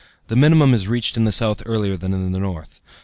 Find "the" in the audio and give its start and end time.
0.29-0.35, 1.25-1.31, 2.31-2.39